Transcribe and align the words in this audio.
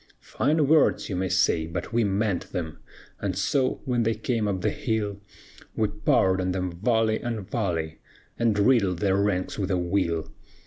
"Fine 0.33 0.65
words, 0.67 1.09
you 1.09 1.15
may 1.15 1.29
say, 1.29 1.67
but 1.67 1.93
we 1.93 2.03
meant 2.03 2.53
them; 2.53 2.79
And 3.19 3.37
so 3.37 3.81
when 3.85 4.01
they 4.01 4.15
came 4.15 4.47
up 4.47 4.61
the 4.61 4.71
hill, 4.71 5.21
We 5.75 5.89
poured 5.89 6.41
on 6.41 6.53
them 6.53 6.71
volley 6.71 7.23
on 7.23 7.45
volley, 7.45 7.99
And 8.35 8.57
riddled 8.57 8.97
their 8.97 9.17
ranks 9.17 9.59
with 9.59 9.69
a 9.69 9.77
will. 9.77 10.31